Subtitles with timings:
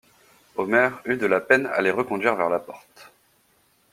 [0.55, 3.11] Omer eut de la peine à les reconduire vers la porte.